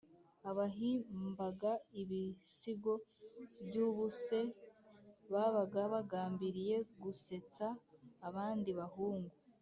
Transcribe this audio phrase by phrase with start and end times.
[0.49, 2.93] abahimbaga ibisigo
[3.65, 4.39] by’ubuse,
[5.33, 7.65] babaga bagambiriye gusetsa
[8.27, 9.33] abandi bahungu